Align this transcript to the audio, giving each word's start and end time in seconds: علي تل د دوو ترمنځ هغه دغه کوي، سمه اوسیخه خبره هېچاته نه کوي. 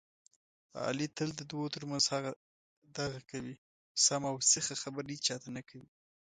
علي 0.87 1.07
تل 1.17 1.29
د 1.35 1.41
دوو 1.51 1.65
ترمنځ 1.75 2.03
هغه 2.15 2.31
دغه 2.97 3.19
کوي، 3.29 3.55
سمه 4.05 4.27
اوسیخه 4.31 4.73
خبره 4.83 5.07
هېچاته 5.15 5.47
نه 5.57 5.61
کوي. 5.69 5.89